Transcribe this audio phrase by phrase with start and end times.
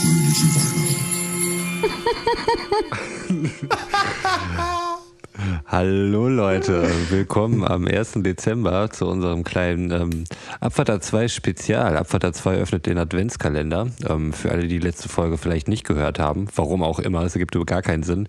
[0.00, 0.46] fröhliche
[2.60, 3.50] Weihnachten.
[5.66, 8.14] Hallo Leute, willkommen am 1.
[8.16, 10.24] Dezember zu unserem kleinen ähm,
[10.60, 11.96] Abfahrter 2 Spezial.
[11.96, 13.88] Abfahrter 2 öffnet den Adventskalender.
[14.08, 17.36] Ähm, für alle, die die letzte Folge vielleicht nicht gehört haben, warum auch immer, es
[17.36, 18.28] ergibt gar keinen Sinn.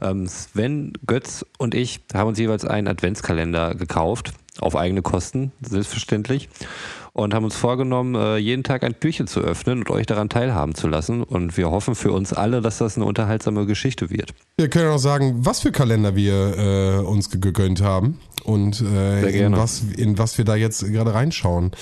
[0.00, 6.48] Ähm, Sven, Götz und ich haben uns jeweils einen Adventskalender gekauft, auf eigene Kosten, selbstverständlich
[7.18, 10.74] und haben uns vorgenommen, äh, jeden Tag ein Türchen zu öffnen und euch daran teilhaben
[10.74, 11.22] zu lassen.
[11.22, 14.34] Und wir hoffen für uns alle, dass das eine unterhaltsame Geschichte wird.
[14.56, 18.18] Wir können auch sagen, was für Kalender wir äh, uns gegönnt haben
[18.48, 21.72] und äh, in, was, in was wir da jetzt gerade reinschauen.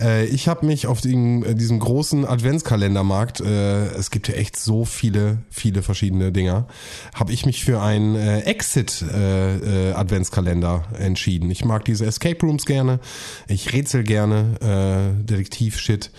[0.00, 4.56] Äh, ich habe mich auf den, äh, diesem großen Adventskalendermarkt, äh, es gibt ja echt
[4.56, 6.66] so viele, viele verschiedene Dinger,
[7.14, 11.50] habe ich mich für einen äh, Exit äh, äh, Adventskalender entschieden.
[11.50, 13.00] Ich mag diese Escape Rooms gerne,
[13.46, 16.10] ich rätsel gerne, äh, Detektiv-Shit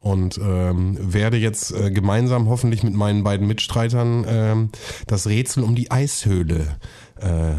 [0.00, 5.74] und ähm, werde jetzt äh, gemeinsam hoffentlich mit meinen beiden Mitstreitern äh, das Rätsel um
[5.74, 6.76] die Eishöhle
[7.20, 7.54] äh,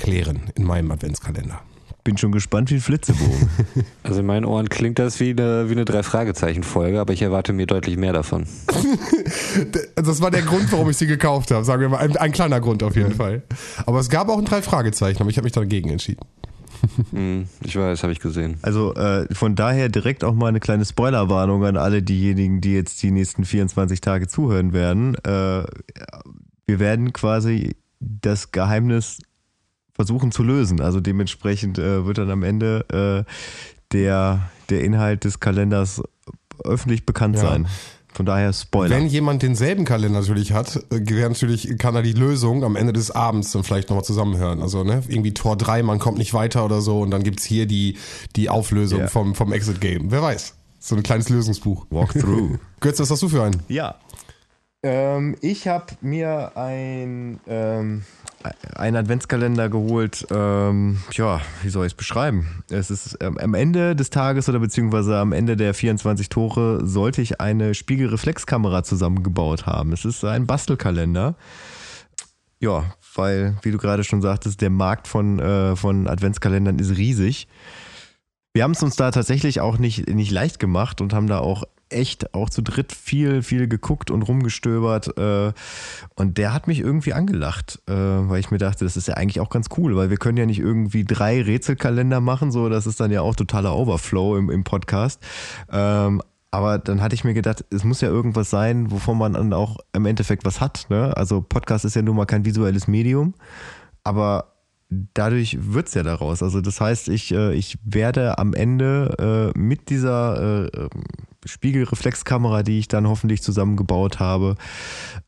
[0.00, 1.60] klären in meinem Adventskalender.
[2.02, 3.50] Bin schon gespannt wie ein Flitzebogen.
[4.02, 7.66] Also in meinen Ohren klingt das wie eine, wie eine Drei-Fragezeichen-Folge, aber ich erwarte mir
[7.66, 8.46] deutlich mehr davon.
[9.94, 11.98] das war der Grund, warum ich sie gekauft habe, sagen wir mal.
[11.98, 13.42] Ein, ein kleiner Grund auf jeden Fall.
[13.86, 16.20] Aber es gab auch ein Drei-Fragezeichen, aber ich habe mich dagegen entschieden.
[17.10, 18.56] Hm, ich weiß, habe ich gesehen.
[18.62, 23.02] Also äh, von daher direkt auch mal eine kleine Spoilerwarnung an alle diejenigen, die jetzt
[23.02, 25.14] die nächsten 24 Tage zuhören werden.
[25.16, 25.64] Äh,
[26.66, 29.18] wir werden quasi das Geheimnis
[30.00, 30.80] versuchen zu lösen.
[30.80, 33.30] Also dementsprechend äh, wird dann am Ende äh,
[33.92, 36.02] der, der Inhalt des Kalenders
[36.64, 37.42] öffentlich bekannt ja.
[37.42, 37.66] sein.
[38.14, 38.96] Von daher Spoiler.
[38.96, 43.10] Wenn jemand denselben Kalender natürlich hat, äh, natürlich kann er die Lösung am Ende des
[43.10, 44.62] Abends dann vielleicht nochmal zusammenhören.
[44.62, 47.44] Also ne, irgendwie Tor 3, man kommt nicht weiter oder so und dann gibt es
[47.44, 47.98] hier die,
[48.36, 49.08] die Auflösung yeah.
[49.08, 50.10] vom, vom Exit Game.
[50.10, 50.54] Wer weiß.
[50.78, 51.86] So ein kleines Lösungsbuch.
[51.90, 52.58] Walkthrough.
[52.80, 53.62] Götz, was hast du für einen?
[53.68, 53.96] Ja.
[54.82, 58.02] Ähm, ich habe mir ein ähm,
[58.74, 60.26] einen Adventskalender geholt.
[60.30, 62.64] Ähm, ja, wie soll ich es beschreiben?
[62.70, 67.22] Es ist ähm, am Ende des Tages oder beziehungsweise am Ende der 24 Tore sollte
[67.22, 69.92] ich eine Spiegelreflexkamera zusammengebaut haben.
[69.92, 71.34] Es ist ein Bastelkalender.
[72.60, 77.48] Ja, weil, wie du gerade schon sagtest, der Markt von, äh, von Adventskalendern ist riesig.
[78.52, 81.64] Wir haben es uns da tatsächlich auch nicht, nicht leicht gemacht und haben da auch
[81.90, 85.16] echt auch zu dritt viel, viel geguckt und rumgestöbert.
[85.18, 85.52] Äh,
[86.14, 89.40] und der hat mich irgendwie angelacht, äh, weil ich mir dachte, das ist ja eigentlich
[89.40, 93.00] auch ganz cool, weil wir können ja nicht irgendwie drei Rätselkalender machen, so das ist
[93.00, 95.20] dann ja auch totaler Overflow im, im Podcast.
[95.70, 99.52] Ähm, aber dann hatte ich mir gedacht, es muss ja irgendwas sein, wovon man dann
[99.52, 100.86] auch im Endeffekt was hat.
[100.88, 101.16] Ne?
[101.16, 103.34] Also Podcast ist ja nun mal kein visuelles Medium,
[104.02, 104.56] aber
[104.90, 106.42] dadurch wird es ja daraus.
[106.42, 111.04] Also das heißt, ich, äh, ich werde am Ende äh, mit dieser äh, ähm,
[111.44, 114.56] Spiegelreflexkamera, die ich dann hoffentlich zusammengebaut habe,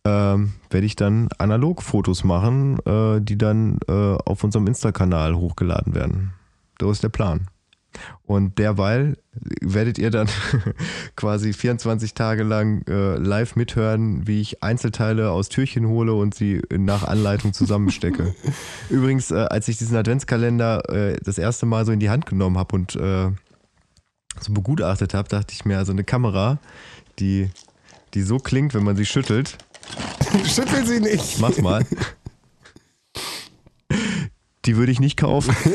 [0.05, 5.95] ähm, werde ich dann analog Fotos machen, äh, die dann äh, auf unserem Insta-Kanal hochgeladen
[5.95, 6.33] werden.
[6.81, 7.49] So ist der Plan.
[8.25, 9.19] Und derweil
[9.61, 10.29] werdet ihr dann
[11.17, 16.63] quasi 24 Tage lang äh, live mithören, wie ich Einzelteile aus Türchen hole und sie
[16.71, 18.35] nach Anleitung zusammenstecke.
[18.91, 22.59] Übrigens, äh, als ich diesen Adventskalender äh, das erste Mal so in die Hand genommen
[22.59, 23.31] habe und äh,
[24.41, 26.59] so begutachtet habe, dachte ich mir, also eine Kamera,
[27.19, 27.51] die,
[28.15, 29.59] die so klingt, wenn man sie schüttelt.
[30.47, 31.39] Schüttel sie nicht.
[31.41, 31.85] Mach's mal.
[34.65, 35.55] Die würde ich nicht kaufen.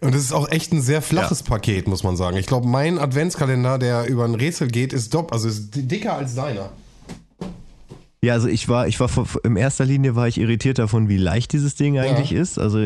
[0.00, 1.46] Und es ist auch echt ein sehr flaches ja.
[1.46, 2.36] Paket, muss man sagen.
[2.36, 6.36] Ich glaube, mein Adventskalender, der über ein Rätsel geht, ist dopp, also ist dicker als
[6.36, 6.70] deiner.
[8.20, 9.08] Ja, also ich war, ich war
[9.44, 12.40] in erster Linie war ich irritiert davon, wie leicht dieses Ding eigentlich ja.
[12.40, 12.58] ist.
[12.58, 12.78] Also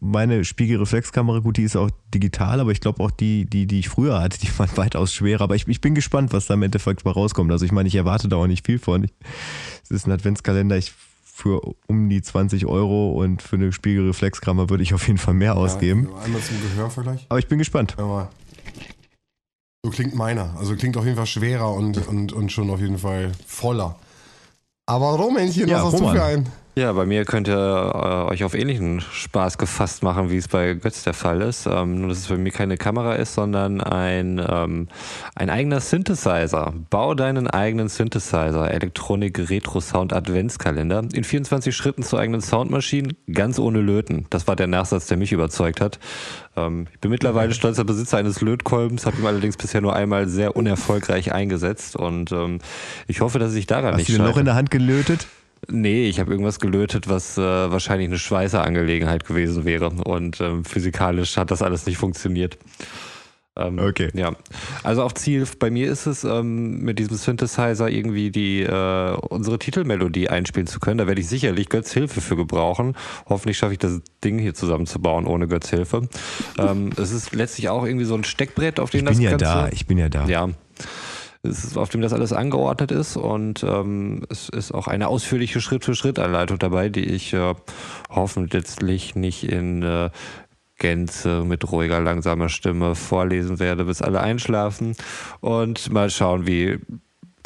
[0.00, 3.88] meine Spiegelreflexkamera, gut, die ist auch digital, aber ich glaube auch die, die, die ich
[3.88, 5.42] früher hatte, die waren weitaus schwerer.
[5.42, 7.52] Aber ich, ich bin gespannt, was da im Endeffekt mal rauskommt.
[7.52, 9.06] Also ich meine, ich erwarte da auch nicht viel von.
[9.84, 10.76] Es ist ein Adventskalender.
[10.76, 10.92] Ich
[11.22, 15.56] für um die 20 Euro und für eine Spiegelreflexkamera würde ich auf jeden Fall mehr
[15.56, 16.08] ausgeben.
[16.12, 17.26] Ja, einmal zum Gehörvergleich.
[17.28, 17.96] Aber ich bin gespannt.
[17.98, 18.30] Ja,
[19.84, 20.56] so klingt meiner.
[20.56, 23.98] Also klingt auf jeden Fall schwerer und, und, und schon auf jeden Fall voller.
[24.86, 26.14] Aber Romännchen, ja, was hast Roman.
[26.14, 26.48] du für einen?
[26.76, 30.74] Ja, bei mir könnt ihr äh, euch auf ähnlichen Spaß gefasst machen, wie es bei
[30.74, 31.66] Götz der Fall ist.
[31.66, 34.88] Ähm, nur, dass es für mich keine Kamera ist, sondern ein, ähm,
[35.36, 36.74] ein eigener Synthesizer.
[36.90, 38.72] Bau deinen eigenen Synthesizer.
[38.72, 41.04] Elektronik Retro Sound Adventskalender.
[41.12, 44.26] In 24 Schritten zu eigenen Soundmaschinen, ganz ohne Löten.
[44.30, 46.00] Das war der Nachsatz, der mich überzeugt hat.
[46.56, 50.56] Ähm, ich bin mittlerweile stolzer Besitzer eines Lötkolbens, habe ihn allerdings bisher nur einmal sehr
[50.56, 52.58] unerfolgreich eingesetzt und ähm,
[53.06, 55.28] ich hoffe, dass ich daran Hast nicht Hast du den noch in der Hand gelötet?
[55.68, 59.90] Nee, ich habe irgendwas gelötet, was äh, wahrscheinlich eine Schweißerangelegenheit gewesen wäre.
[59.90, 62.58] Und ähm, physikalisch hat das alles nicht funktioniert.
[63.56, 64.10] Ähm, okay.
[64.14, 64.32] Ja.
[64.82, 69.58] Also auch Ziel bei mir ist es, ähm, mit diesem Synthesizer irgendwie die äh, unsere
[69.60, 70.98] Titelmelodie einspielen zu können.
[70.98, 72.96] Da werde ich sicherlich Götz Hilfe für gebrauchen.
[73.28, 76.08] Hoffentlich schaffe ich das Ding hier zusammenzubauen ohne Götz Hilfe.
[76.58, 79.36] ähm, es ist letztlich auch irgendwie so ein Steckbrett, auf dem ich das bin ja
[79.36, 79.68] da.
[79.70, 80.26] Ich bin ja da.
[80.26, 80.48] Ja.
[81.44, 85.60] Es ist, auf dem das alles angeordnet ist und ähm, es ist auch eine ausführliche
[85.60, 87.54] Schritt-für-Schritt-Anleitung dabei, die ich äh,
[88.08, 90.10] hoffentlich nicht in äh,
[90.78, 94.96] Gänze mit ruhiger, langsamer Stimme vorlesen werde, bis alle einschlafen
[95.40, 96.78] und mal schauen, wie,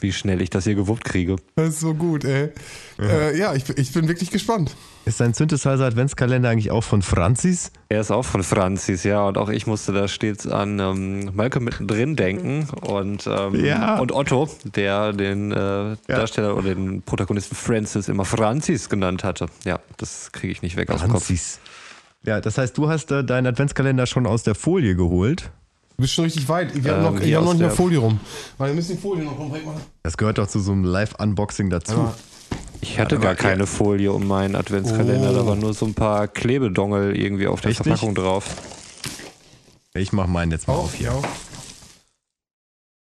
[0.00, 1.36] wie schnell ich das hier gewuppt kriege.
[1.56, 2.50] Das ist so gut, ey.
[2.98, 4.74] Ja, äh, ja ich, ich bin wirklich gespannt.
[5.04, 7.72] Ist dein Synthesizer Adventskalender eigentlich auch von Franzis?
[7.88, 9.26] Er ist auch von Franzis, ja.
[9.26, 13.98] Und auch ich musste da stets an ähm, Malcolm mittendrin denken und, ähm, ja.
[13.98, 15.96] und Otto, der den äh, ja.
[16.06, 19.46] Darsteller oder den Protagonisten Francis immer Franzis genannt hatte.
[19.64, 21.02] Ja, das kriege ich nicht weg Franzis.
[21.02, 21.26] aus dem Kopf.
[21.26, 21.60] Franzis.
[22.24, 25.50] Ja, das heißt, du hast äh, deinen Adventskalender schon aus der Folie geholt.
[25.96, 26.84] Du bist schon richtig weit.
[26.84, 28.20] Wir haben ähm, noch, ich habe noch nicht mehr Folie rum.
[28.56, 29.68] Weil wir müssen die Folie noch rumbringen.
[30.02, 31.94] Das gehört doch zu so einem Live-Unboxing dazu.
[31.94, 32.14] Ja.
[32.80, 35.34] Ich hatte ja, gar keine Folie um meinen Adventskalender, oh.
[35.34, 37.86] da waren nur so ein paar Klebedongel irgendwie auf der Richtig?
[37.86, 38.56] Verpackung drauf.
[39.94, 41.08] Ich mach meinen jetzt mal oh, auf hier.
[41.08, 41.22] Ja.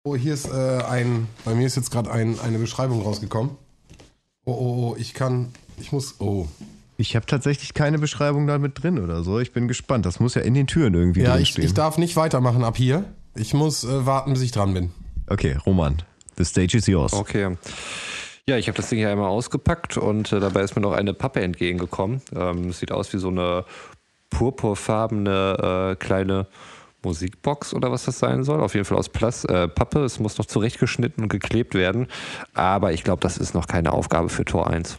[0.04, 3.52] Oh, hier ist äh, ein, bei mir ist jetzt gerade ein, eine Beschreibung rausgekommen.
[4.44, 6.46] Oh, oh, oh, ich kann, ich muss, oh,
[7.00, 9.38] ich habe tatsächlich keine Beschreibung da mit drin oder so.
[9.38, 10.04] Ich bin gespannt.
[10.04, 13.04] Das muss ja in den Türen irgendwie ja, ich, ich, darf nicht weitermachen ab hier.
[13.36, 14.90] Ich muss äh, warten, bis ich dran bin.
[15.28, 16.02] Okay, Roman,
[16.36, 17.12] the stage is yours.
[17.12, 17.56] Okay.
[18.48, 21.12] Ja, ich habe das Ding hier einmal ausgepackt und äh, dabei ist mir noch eine
[21.12, 22.22] Pappe entgegengekommen.
[22.34, 23.66] Ähm, sieht aus wie so eine
[24.30, 26.46] purpurfarbene äh, kleine
[27.02, 28.62] Musikbox oder was das sein soll.
[28.62, 30.02] Auf jeden Fall aus Plas äh, Pappe.
[30.02, 32.06] Es muss noch zurechtgeschnitten und geklebt werden.
[32.54, 34.96] Aber ich glaube, das ist noch keine Aufgabe für Tor 1.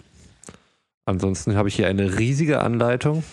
[1.05, 3.23] Ansonsten habe ich hier eine riesige Anleitung.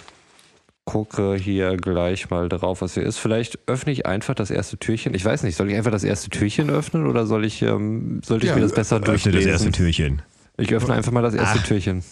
[0.86, 3.18] Gucke hier gleich mal drauf, was hier ist.
[3.18, 5.14] Vielleicht öffne ich einfach das erste Türchen.
[5.14, 8.46] Ich weiß nicht, soll ich einfach das erste Türchen öffnen oder soll ich, ähm, sollte
[8.46, 9.40] ich ja, mir das besser durchlesen?
[9.40, 10.22] Öffne das erste Türchen.
[10.56, 11.66] Ich öffne einfach mal das erste Ach.
[11.66, 12.04] Türchen.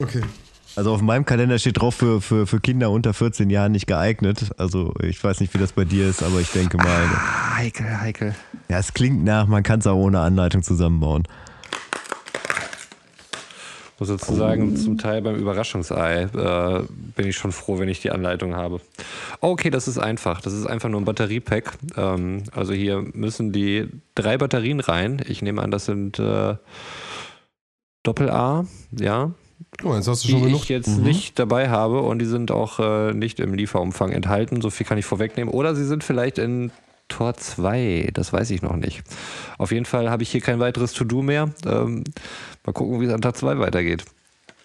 [0.00, 0.22] Okay.
[0.74, 4.50] Also auf meinem Kalender steht drauf für, für, für Kinder unter 14 Jahren nicht geeignet.
[4.58, 6.86] Also ich weiß nicht, wie das bei dir ist, aber ich denke mal.
[6.86, 8.34] Ah, heikel, heikel.
[8.68, 11.22] Ja, es klingt nach, man kann es auch ohne Anleitung zusammenbauen
[14.04, 16.82] sozusagen zum Teil beim Überraschungsei äh,
[17.16, 18.80] bin ich schon froh, wenn ich die Anleitung habe.
[19.40, 20.40] Okay, das ist einfach.
[20.40, 21.72] Das ist einfach nur ein Batteriepack.
[21.96, 25.20] Ähm, also hier müssen die drei Batterien rein.
[25.26, 26.54] Ich nehme an, das sind äh,
[28.04, 28.66] Doppel-A,
[28.98, 29.32] ja.
[29.84, 30.62] Oh, jetzt hast du schon die genug.
[30.62, 31.04] ich jetzt mhm.
[31.04, 34.60] nicht dabei habe und die sind auch äh, nicht im Lieferumfang enthalten.
[34.60, 35.52] So viel kann ich vorwegnehmen.
[35.52, 36.70] Oder sie sind vielleicht in
[37.08, 39.02] Tor 2, das weiß ich noch nicht.
[39.58, 41.50] Auf jeden Fall habe ich hier kein weiteres To-Do mehr.
[41.66, 42.04] Ähm,
[42.64, 44.04] mal gucken, wie es an Tag 2 weitergeht.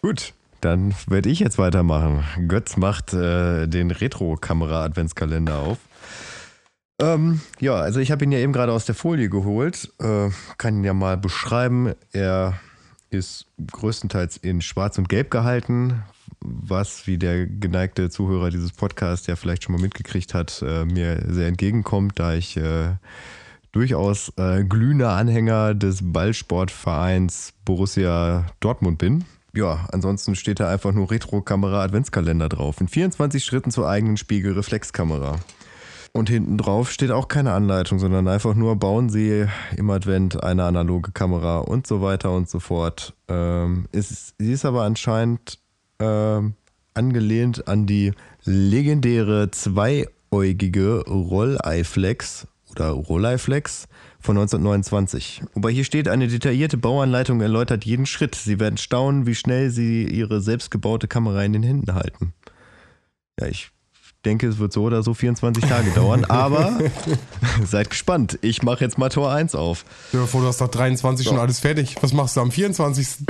[0.02, 2.24] Gut, dann werde ich jetzt weitermachen.
[2.48, 5.78] Götz macht äh, den Retro-Kamera-Adventskalender auf.
[7.02, 9.92] Ähm, ja, also ich habe ihn ja eben gerade aus der Folie geholt.
[10.00, 11.94] Äh, kann ihn ja mal beschreiben.
[12.12, 12.60] Er
[13.10, 16.04] ist größtenteils in Schwarz und Gelb gehalten,
[16.40, 21.24] was, wie der geneigte Zuhörer dieses Podcasts ja vielleicht schon mal mitgekriegt hat, äh, mir
[21.28, 22.96] sehr entgegenkommt, da ich äh,
[23.72, 29.26] durchaus äh, glühender Anhänger des Ballsportvereins Borussia Dortmund bin.
[29.56, 32.82] Ja, ansonsten steht da einfach nur Retro-Kamera Adventskalender drauf.
[32.82, 35.40] In 24 Schritten zur eigenen Spiegelreflexkamera.
[36.16, 40.64] Und hinten drauf steht auch keine Anleitung, sondern einfach nur bauen Sie im Advent eine
[40.64, 43.16] analoge Kamera und so weiter und so fort.
[43.28, 45.60] Ähm, ist, sie ist aber anscheinend
[46.04, 46.52] äh,
[46.94, 53.88] angelehnt an die legendäre zweieugige Rolleiflex oder Rolleiflex
[54.20, 55.44] von 1929.
[55.54, 58.36] Wobei hier steht, eine detaillierte Bauanleitung erläutert jeden Schritt.
[58.36, 62.34] Sie werden staunen, wie schnell Sie Ihre selbstgebaute Kamera in den Händen halten.
[63.40, 63.72] Ja, ich
[64.26, 66.80] denke, es wird so oder so 24 Tage dauern, aber
[67.66, 68.40] seid gespannt.
[68.42, 69.86] Ich mache jetzt mal Tor 1 auf.
[70.14, 71.32] Ja, bevor du hast doch 23 so.
[71.32, 71.96] schon alles fertig.
[72.02, 73.26] Was machst du am 24.?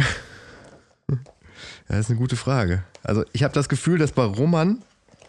[1.87, 2.83] Das ist eine gute Frage.
[3.03, 4.81] Also ich habe das Gefühl, dass bei Roman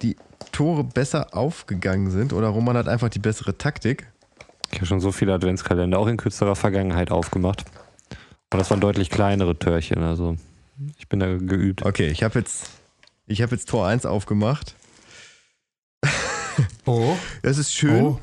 [0.03, 0.17] die
[0.53, 4.07] Tore besser aufgegangen sind oder Roman hat einfach die bessere Taktik.
[4.71, 7.65] Ich habe schon so viele Adventskalender auch in kürzerer Vergangenheit aufgemacht.
[8.53, 10.03] Und das waren deutlich kleinere Törchen.
[10.03, 10.37] Also
[10.99, 11.85] ich bin da geübt.
[11.85, 12.71] Okay, ich habe jetzt,
[13.29, 14.75] hab jetzt Tor 1 aufgemacht.
[16.87, 17.17] Oh.
[17.43, 18.05] Das ist schön.
[18.05, 18.21] Oh.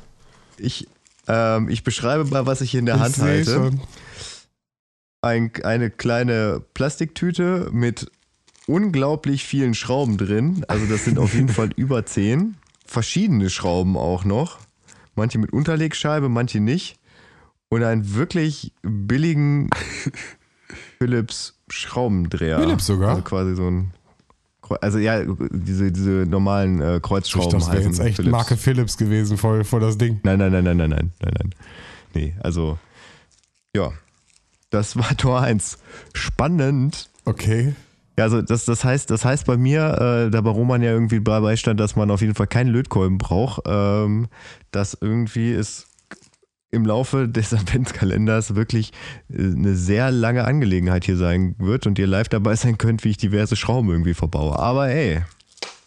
[0.58, 0.88] Ich,
[1.28, 3.52] ähm, ich beschreibe mal, was ich in der ich Hand halte.
[3.52, 3.82] Schon.
[5.22, 8.10] Ein, eine kleine Plastiktüte mit
[8.68, 10.66] unglaublich vielen Schrauben drin.
[10.68, 12.56] Also das sind auf jeden Fall über zehn.
[12.86, 14.60] Verschiedene Schrauben auch noch.
[15.16, 16.98] Manche mit Unterlegscheibe, manche nicht.
[17.70, 19.70] Und einen wirklich billigen
[21.00, 22.60] Philips Schraubendreher.
[22.60, 23.12] Philips sogar?
[23.12, 23.92] Also quasi so ein
[24.80, 27.60] also ja, diese, diese normalen äh, Kreuzschrauben.
[27.60, 28.32] Das wäre jetzt echt Philips.
[28.32, 30.22] Marke Philips gewesen, voll, voll das Ding.
[30.24, 31.56] Nein, nein, nein, nein, nein, nein, nein, nein.
[32.14, 32.80] Nee, also,
[33.76, 33.92] ja.
[34.70, 35.80] Das war Tor 1.
[36.14, 37.10] Spannend.
[37.26, 37.76] Okay.
[38.22, 41.22] Ja, also das, das heißt, das heißt bei mir, äh, da bei Roman ja irgendwie
[41.22, 44.28] dabei stand, dass man auf jeden Fall keinen Lötkolben braucht, ähm,
[44.70, 45.88] dass irgendwie ist
[46.70, 48.92] im Laufe des Adventskalenders wirklich
[49.34, 53.10] äh, eine sehr lange Angelegenheit hier sein wird und ihr live dabei sein könnt, wie
[53.10, 54.60] ich diverse Schrauben irgendwie verbaue.
[54.60, 55.24] Aber ey,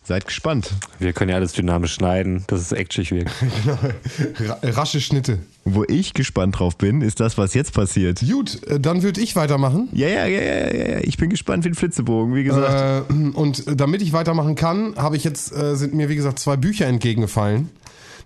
[0.05, 0.71] seid gespannt.
[0.99, 3.33] Wir können ja alles dynamisch schneiden, dass es actionig wirkt.
[4.39, 4.57] genau.
[4.63, 5.39] Rasche Schnitte.
[5.65, 8.21] Wo ich gespannt drauf bin, ist das, was jetzt passiert.
[8.21, 9.89] Gut, äh, dann würde ich weitermachen.
[9.93, 10.99] Ja, ja, ja, ja, ja.
[11.03, 13.11] Ich bin gespannt wie ein Flitzebogen, wie gesagt.
[13.11, 16.57] Äh, und damit ich weitermachen kann, habe ich jetzt, äh, sind mir wie gesagt zwei
[16.57, 17.71] Bücher entgegengefallen.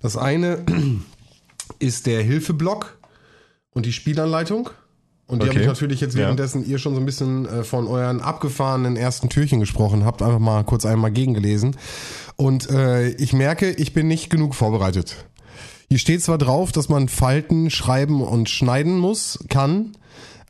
[0.03, 0.65] Das eine
[1.79, 2.99] ist der Hilfeblock
[3.71, 4.71] und die Spielanleitung.
[5.29, 5.51] Und die okay.
[5.51, 6.71] habe ich natürlich jetzt währenddessen ja.
[6.71, 10.65] ihr schon so ein bisschen äh, von euren abgefahrenen ersten Türchen gesprochen habt, einfach mal
[10.65, 11.77] kurz einmal gegengelesen.
[12.37, 15.17] Und äh, ich merke, ich bin nicht genug vorbereitet.
[15.89, 19.93] Hier steht zwar drauf, dass man Falten schreiben und schneiden muss, kann,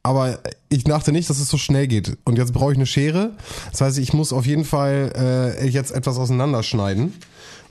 [0.02, 2.16] aber ich dachte nicht, dass es so schnell geht.
[2.24, 3.32] Und jetzt brauche ich eine Schere.
[3.70, 5.12] Das heißt, ich muss auf jeden Fall
[5.60, 7.14] äh, jetzt etwas auseinanderschneiden.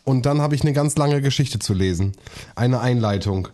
[0.03, 2.13] Und dann habe ich eine ganz lange Geschichte zu lesen.
[2.55, 3.49] Eine Einleitung,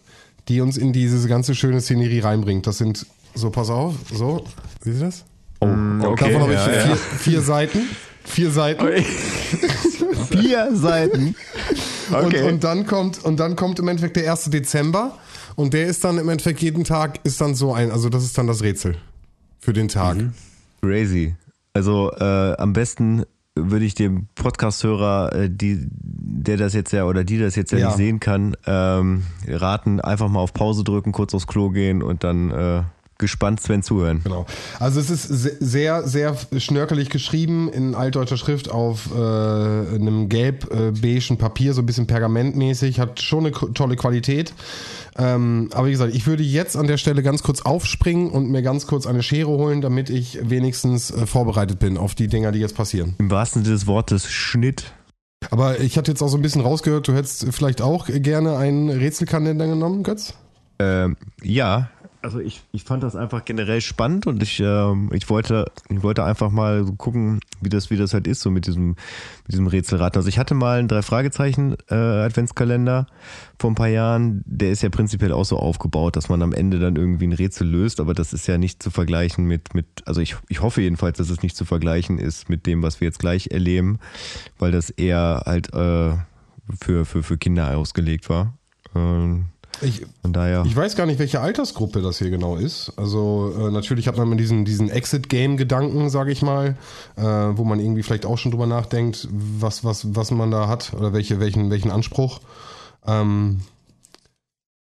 [0.47, 2.67] die uns in diese ganze schöne Szenerie reinbringt.
[2.67, 4.45] Das sind, so pass auf, so,
[4.81, 5.25] siehst du das?
[5.59, 5.67] Oh,
[6.07, 6.25] okay.
[6.25, 6.95] Davon habe ich ja, vier, ja.
[6.95, 7.79] vier, Seiten.
[8.23, 9.03] Vier Seiten.
[10.29, 11.35] vier Seiten.
[12.11, 12.43] Okay.
[12.43, 14.45] Und, und, dann kommt, und dann kommt im Endeffekt der 1.
[14.45, 15.17] Dezember.
[15.55, 18.37] Und der ist dann im Endeffekt jeden Tag ist dann so ein, also das ist
[18.37, 18.97] dann das Rätsel
[19.59, 20.17] für den Tag.
[20.17, 20.33] Mhm.
[20.81, 21.35] Crazy.
[21.73, 23.23] Also äh, am besten
[23.55, 27.77] würde ich dem Podcast-Hörer, äh, die, der das jetzt ja oder die das jetzt ja,
[27.77, 27.87] ja.
[27.87, 32.23] nicht sehen kann, ähm, raten, einfach mal auf Pause drücken, kurz aufs Klo gehen und
[32.23, 32.83] dann äh,
[33.17, 34.21] gespannt Sven zuhören.
[34.23, 34.45] Genau.
[34.79, 35.23] Also es ist
[35.59, 42.07] sehr, sehr schnörkelig geschrieben in altdeutscher Schrift auf äh, einem gelb-beigen Papier, so ein bisschen
[42.07, 44.53] pergamentmäßig, hat schon eine tolle Qualität.
[45.17, 48.63] Ähm, aber wie gesagt, ich würde jetzt an der Stelle ganz kurz aufspringen und mir
[48.63, 52.59] ganz kurz eine Schere holen, damit ich wenigstens äh, vorbereitet bin auf die Dinger, die
[52.59, 53.15] jetzt passieren.
[53.19, 54.93] Im wahrsten Sinne des Wortes Schnitt.
[55.51, 58.89] Aber ich hatte jetzt auch so ein bisschen rausgehört, du hättest vielleicht auch gerne einen
[58.89, 60.33] Rätselkalender genommen, Götz?
[60.79, 61.89] Ähm, ja,
[62.23, 66.23] also ich, ich fand das einfach generell spannend und ich, äh, ich, wollte, ich wollte
[66.23, 70.15] einfach mal gucken, wie das, wie das halt ist, so mit diesem, mit diesem Rätselrad.
[70.15, 73.13] Also ich hatte mal einen Drei-Fragezeichen-Adventskalender äh,
[73.59, 74.41] vor ein paar Jahren.
[74.45, 77.67] Der ist ja prinzipiell auch so aufgebaut, dass man am Ende dann irgendwie ein Rätsel
[77.67, 81.17] löst, aber das ist ja nicht zu vergleichen mit, mit also ich, ich hoffe jedenfalls,
[81.17, 83.99] dass es nicht zu vergleichen ist mit dem, was wir jetzt gleich erleben,
[84.57, 86.13] weil das eher halt äh,
[86.79, 88.57] für, für, für Kinder ausgelegt war.
[88.95, 89.47] Ähm,
[89.81, 90.63] ich, Von daher.
[90.65, 92.93] Ich weiß gar nicht, welche Altersgruppe das hier genau ist.
[92.95, 96.77] Also äh, natürlich hat man diesen, diesen Exit-Game-Gedanken, sage ich mal,
[97.15, 100.93] äh, wo man irgendwie vielleicht auch schon drüber nachdenkt, was, was, was man da hat
[100.93, 102.39] oder welche, welchen, welchen Anspruch.
[103.05, 103.61] Ähm,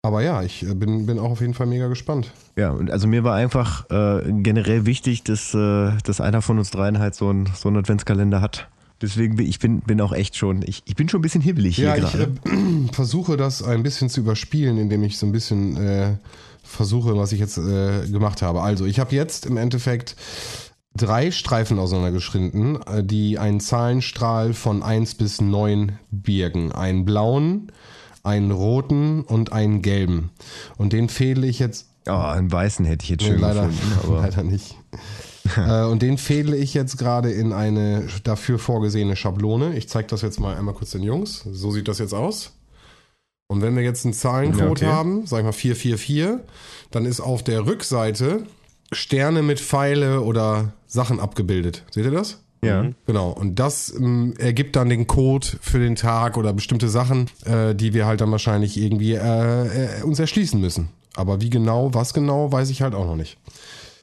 [0.02, 2.32] aber ja, ich äh, bin, bin auch auf jeden Fall mega gespannt.
[2.56, 6.72] Ja, und also mir war einfach äh, generell wichtig, dass, äh, dass einer von uns
[6.72, 8.70] dreien halt so einen so Adventskalender hat.
[9.02, 11.78] Deswegen bin ich bin, bin auch echt schon, ich, ich bin schon ein bisschen hibbelig
[11.78, 12.32] ja, hier gerade.
[12.46, 16.16] Ich äh, versuche das ein bisschen zu überspielen, indem ich so ein bisschen äh,
[16.64, 18.62] versuche, was ich jetzt äh, gemacht habe.
[18.62, 20.16] Also, ich habe jetzt im Endeffekt
[20.96, 26.72] drei Streifen auseinandergeschnitten, äh, die einen Zahlenstrahl von 1 bis 9 birgen.
[26.72, 27.72] Einen blauen,
[28.24, 30.32] einen roten und einen gelben.
[30.78, 31.88] Und den fehle ich jetzt.
[32.08, 34.76] Oh, einen weißen hätte ich jetzt nee, schon leider, gefunden, aber leider nicht.
[35.68, 39.76] äh, und den fädle ich jetzt gerade in eine dafür vorgesehene Schablone.
[39.78, 41.46] Ich zeige das jetzt mal einmal kurz den Jungs.
[41.52, 42.54] So sieht das jetzt aus.
[43.48, 44.98] Und wenn wir jetzt einen Zahlencode ja, okay.
[44.98, 46.46] haben, sag ich mal 444,
[46.92, 48.44] dann ist auf der Rückseite
[48.92, 51.84] Sterne mit Pfeile oder Sachen abgebildet.
[51.92, 52.42] Seht ihr das?
[52.64, 52.84] Ja.
[52.84, 52.96] Mhm.
[53.06, 53.32] Genau.
[53.32, 57.94] Und das ähm, ergibt dann den Code für den Tag oder bestimmte Sachen, äh, die
[57.94, 60.90] wir halt dann wahrscheinlich irgendwie äh, äh, uns erschließen müssen.
[61.16, 63.38] Aber wie genau, was genau, weiß ich halt auch noch nicht.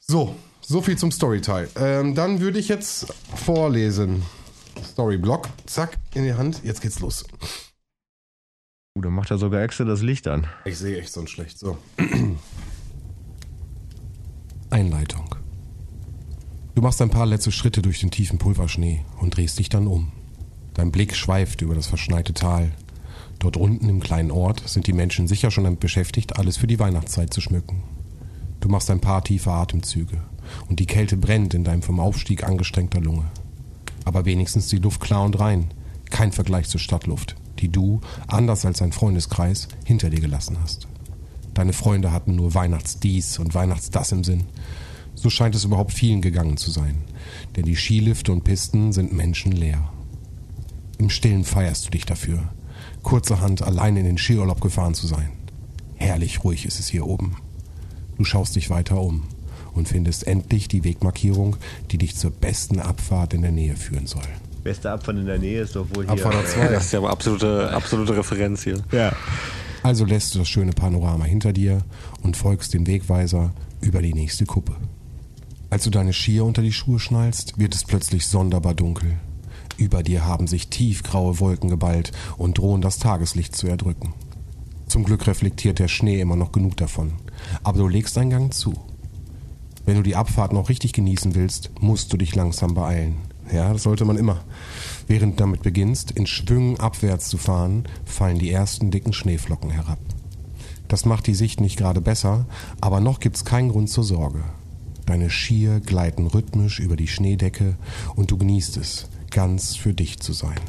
[0.01, 0.35] So,
[0.67, 1.69] so viel zum Storyteil.
[1.77, 4.23] Ähm, dann würde ich jetzt vorlesen.
[4.93, 6.63] Storyblock, zack, in die Hand.
[6.65, 7.25] Jetzt geht's los.
[8.97, 10.47] Uh, dann macht er sogar extra das Licht an.
[10.65, 11.59] Ich sehe echt so schlecht.
[11.59, 11.79] So.
[14.71, 15.35] Einleitung.
[16.75, 20.13] Du machst ein paar letzte Schritte durch den tiefen Pulverschnee und drehst dich dann um.
[20.75, 22.73] Dein Blick schweift über das verschneite Tal.
[23.39, 26.81] Dort unten im kleinen Ort sind die Menschen sicher schon damit beschäftigt, alles für die
[26.81, 27.83] Weihnachtszeit zu schmücken.
[28.61, 30.23] Du machst ein paar tiefe Atemzüge
[30.69, 33.25] und die Kälte brennt in deinem vom Aufstieg angestrengter Lunge.
[34.05, 35.67] Aber wenigstens die Luft klar und rein.
[36.11, 40.87] Kein Vergleich zur Stadtluft, die du, anders als dein Freundeskreis, hinter dir gelassen hast.
[41.55, 44.45] Deine Freunde hatten nur Weihnachtsdies und Weihnachtsdas im Sinn.
[45.15, 46.99] So scheint es überhaupt vielen gegangen zu sein.
[47.57, 49.91] Denn die Skilifte und Pisten sind menschenleer.
[50.99, 52.41] Im Stillen feierst du dich dafür,
[53.03, 55.31] kurzerhand allein in den Skiurlaub gefahren zu sein.
[55.97, 57.37] Herrlich ruhig ist es hier oben.
[58.19, 59.23] Du schaust dich weiter um
[59.75, 61.57] und findest endlich die Wegmarkierung,
[61.91, 64.23] die dich zur besten Abfahrt in der Nähe führen soll.
[64.63, 66.13] Beste Abfahrt in der Nähe ist doch wohl hier.
[66.13, 66.69] Abfahrt 2.
[66.69, 68.83] Das ist ja aber absolute, absolute Referenz hier.
[68.93, 69.13] Ja.
[69.83, 71.83] Also lässt du das schöne Panorama hinter dir
[72.23, 73.53] und folgst dem Wegweiser
[73.83, 74.75] über die nächste Kuppe.
[75.69, 79.19] Als du deine Skier unter die Schuhe schnallst, wird es plötzlich sonderbar dunkel.
[79.77, 84.15] Über dir haben sich tiefgraue Wolken geballt und drohen das Tageslicht zu erdrücken.
[84.87, 87.15] Zum Glück reflektiert der Schnee immer noch genug davon.
[87.65, 88.75] Aber du legst einen Gang zu.
[89.85, 93.17] Wenn du die Abfahrt noch richtig genießen willst, musst du dich langsam beeilen.
[93.53, 94.41] Ja, das sollte man immer.
[95.07, 99.99] Während du damit beginnst, in Schwüngen abwärts zu fahren, fallen die ersten dicken Schneeflocken herab.
[100.89, 102.47] Das macht die Sicht nicht gerade besser,
[102.81, 104.43] aber noch gibt's keinen Grund zur Sorge.
[105.07, 107.77] Deine Skier gleiten rhythmisch über die Schneedecke
[108.17, 110.61] und du genießt es, ganz für dich zu sein.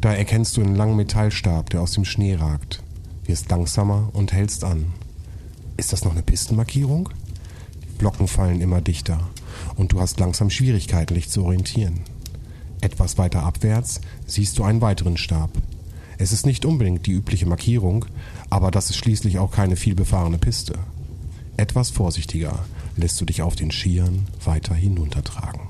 [0.00, 2.82] Da erkennst du einen langen Metallstab, der aus dem Schnee ragt,
[3.24, 4.86] wirst langsamer und hältst an.
[5.76, 7.10] Ist das noch eine Pistenmarkierung?
[7.98, 9.20] Blocken fallen immer dichter
[9.76, 12.00] und du hast langsam Schwierigkeiten, dich zu orientieren.
[12.80, 15.50] Etwas weiter abwärts siehst du einen weiteren Stab.
[16.16, 18.06] Es ist nicht unbedingt die übliche Markierung,
[18.50, 20.74] aber das ist schließlich auch keine vielbefahrene Piste.
[21.56, 22.64] Etwas vorsichtiger
[22.96, 25.60] lässt du dich auf den Skiern weiter hinuntertragen.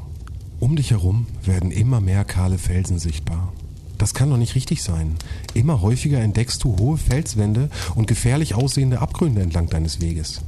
[0.60, 3.52] Um dich herum werden immer mehr kahle Felsen sichtbar.
[3.96, 5.16] Das kann doch nicht richtig sein.
[5.54, 10.42] Immer häufiger entdeckst du hohe Felswände und gefährlich aussehende Abgründe entlang deines Weges.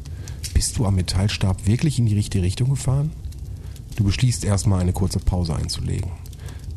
[0.54, 3.12] Bist du am Metallstab wirklich in die richtige Richtung gefahren?
[3.96, 6.10] Du beschließt erstmal eine kurze Pause einzulegen.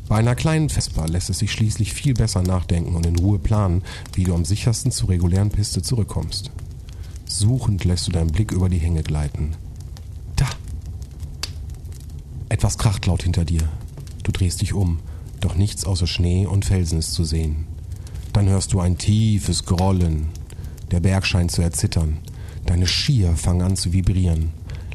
[0.08, 3.82] Bei einer kleinen Vespa lässt es sich schließlich viel besser nachdenken und in Ruhe planen,
[4.12, 6.50] wie du am sichersten zur regulären Piste zurückkommst.
[7.26, 9.56] Suchend lässt du deinen Blick über die Hänge gleiten.
[10.36, 10.46] Da!
[12.50, 13.68] Etwas kracht laut hinter dir.
[14.22, 15.00] Du drehst dich um,
[15.40, 17.66] doch nichts außer Schnee und Felsen ist zu sehen.
[18.34, 20.28] Dann hörst du ein tiefes Grollen.
[20.90, 22.18] Der Berg scheint zu erzittern.
[22.66, 24.52] Deine Skier fangen an zu vibrieren.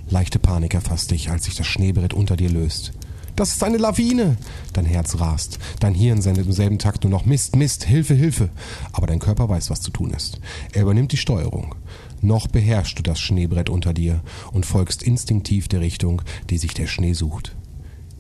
[0.10, 2.94] Leichte Panik erfasst dich, als sich das Schneebrett unter dir löst.
[3.36, 4.36] Das ist eine Lawine!
[4.74, 5.60] Dein Herz rast.
[5.80, 8.50] Dein Hirn sendet im selben Takt nur noch Mist, Mist, Hilfe, Hilfe.
[8.92, 10.42] Aber dein Körper weiß, was zu tun ist.
[10.74, 11.76] Er übernimmt die Steuerung.
[12.22, 16.88] Noch beherrschst du das Schneebrett unter dir und folgst instinktiv der Richtung, die sich der
[16.88, 17.56] Schnee sucht.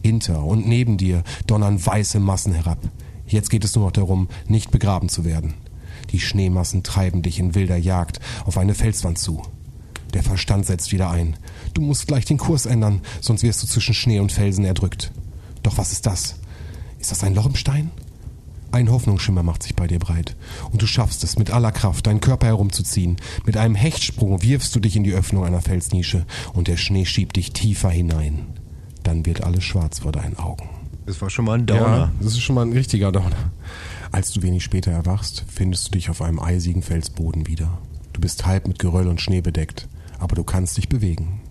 [0.03, 2.79] Hinter und neben dir donnern weiße Massen herab.
[3.27, 5.55] Jetzt geht es nur noch darum, nicht begraben zu werden.
[6.11, 9.41] Die Schneemassen treiben dich in wilder Jagd auf eine Felswand zu.
[10.13, 11.37] Der Verstand setzt wieder ein.
[11.73, 15.11] Du musst gleich den Kurs ändern, sonst wirst du zwischen Schnee und Felsen erdrückt.
[15.61, 16.35] Doch was ist das?
[16.99, 17.91] Ist das ein Loch im Stein?
[18.71, 20.35] Ein Hoffnungsschimmer macht sich bei dir breit.
[20.71, 23.17] Und du schaffst es, mit aller Kraft deinen Körper herumzuziehen.
[23.45, 27.35] Mit einem Hechtsprung wirfst du dich in die Öffnung einer Felsnische und der Schnee schiebt
[27.35, 28.47] dich tiefer hinein.
[29.03, 30.69] Dann wird alles schwarz vor deinen Augen.
[31.07, 31.81] Das war schon mal ein Downer.
[31.81, 33.51] Ja, das ist schon mal ein richtiger Downer.
[34.11, 37.77] Als du wenig später erwachst, findest du dich auf einem eisigen Felsboden wieder.
[38.11, 41.41] Du bist halb mit Geröll und Schnee bedeckt, aber du kannst dich bewegen.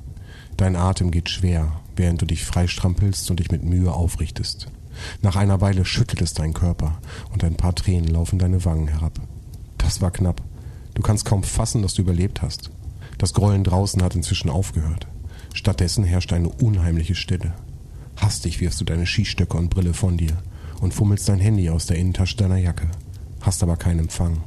[0.57, 4.67] Dein Atem geht schwer, während du dich freistrampelst und dich mit Mühe aufrichtest.
[5.23, 6.99] Nach einer Weile schüttelt es dein Körper
[7.33, 9.21] und ein paar Tränen laufen deine Wangen herab.
[9.79, 10.43] Das war knapp.
[10.95, 12.71] Du kannst kaum fassen, dass du überlebt hast.
[13.19, 15.07] Das Grollen draußen hat inzwischen aufgehört.
[15.55, 17.55] Stattdessen herrscht eine unheimliche Stille.
[18.17, 20.37] Hastig wirfst du deine Skistöcke und Brille von dir
[20.81, 22.89] und fummelst dein Handy aus der Innentasche deiner Jacke,
[23.41, 24.43] hast aber keinen Empfang.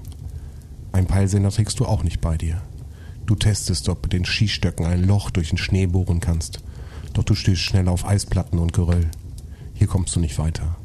[0.92, 2.62] Ein Peilsender trägst du auch nicht bei dir.
[3.26, 6.64] Du testest, ob mit den Skistöcken ein Loch durch den Schnee bohren kannst.
[7.14, 9.10] Doch du stößt schnell auf Eisplatten und Geröll.
[9.74, 10.76] Hier kommst du nicht weiter.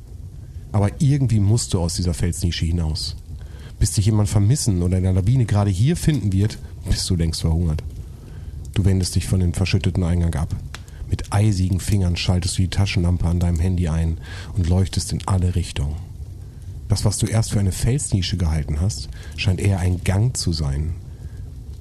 [0.72, 3.16] Aber irgendwie musst du aus dieser Felsnische hinaus.
[3.78, 7.40] Bis dich jemand vermissen oder in der Lawine gerade hier finden wird, bist du längst
[7.40, 7.82] verhungert.
[8.74, 10.54] Du wendest dich von dem verschütteten Eingang ab.
[11.08, 14.18] Mit eisigen Fingern schaltest du die Taschenlampe an deinem Handy ein
[14.54, 15.96] und leuchtest in alle Richtungen.
[16.88, 20.94] Das, was du erst für eine Felsnische gehalten hast, scheint eher ein Gang zu sein,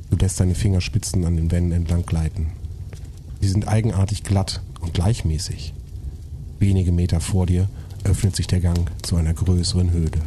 [0.10, 2.52] Du lässt deine Fingerspitzen an den Wänden entlang gleiten.
[3.42, 5.74] Sie sind eigenartig glatt und gleichmäßig.
[6.60, 7.70] Wenige Meter vor dir
[8.04, 10.22] öffnet sich der Gang zu einer größeren Höhle.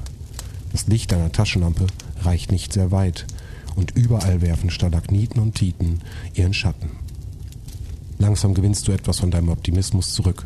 [0.72, 1.86] Das Licht deiner Taschenlampe
[2.22, 3.24] reicht nicht sehr weit
[3.76, 6.00] und überall werfen Stalagniten und Titen
[6.34, 6.90] ihren Schatten.
[8.18, 10.44] Langsam gewinnst du etwas von deinem Optimismus zurück.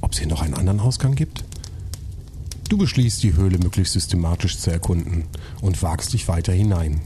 [0.00, 1.44] Ob es hier noch einen anderen Ausgang gibt?
[2.68, 5.24] Du beschließt, die Höhle möglichst systematisch zu erkunden
[5.60, 7.00] und wagst dich weiter hinein.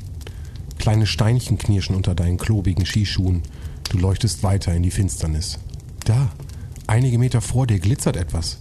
[0.78, 3.42] Kleine Steinchen knirschen unter deinen klobigen Skischuhen.
[3.90, 5.58] Du leuchtest weiter in die Finsternis.
[6.04, 6.30] Da,
[6.86, 8.58] einige Meter vor dir glitzert etwas.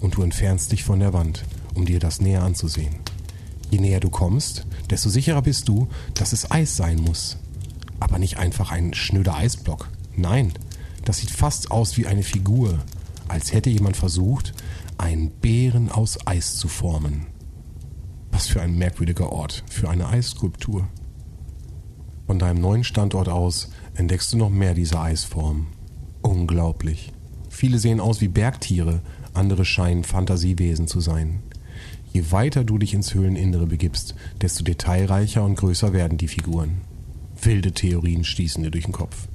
[0.00, 2.96] Und du entfernst dich von der Wand, um dir das näher anzusehen.
[3.70, 7.38] Je näher du kommst, desto sicherer bist du, dass es Eis sein muss.
[7.98, 9.88] Aber nicht einfach ein schnöder Eisblock.
[10.14, 10.52] Nein,
[11.04, 12.78] Das sieht fast aus wie eine Figur,
[13.28, 14.54] als hätte jemand versucht,
[14.98, 17.26] einen Bären aus Eis zu formen.
[18.30, 20.88] Was für ein merkwürdiger Ort für eine Eisskulptur.
[22.26, 25.66] Von deinem neuen Standort aus entdeckst du noch mehr dieser Eisformen.
[26.22, 27.12] Unglaublich.
[27.50, 29.02] Viele sehen aus wie Bergtiere,
[29.34, 31.42] andere scheinen Fantasiewesen zu sein.
[32.12, 36.80] Je weiter du dich ins Höhleninnere begibst, desto detailreicher und größer werden die Figuren.
[37.40, 39.28] Wilde Theorien stießen dir durch den Kopf.